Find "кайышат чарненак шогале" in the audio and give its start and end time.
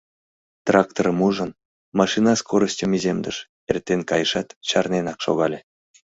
4.09-5.59